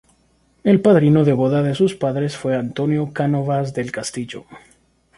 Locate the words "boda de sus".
1.33-1.93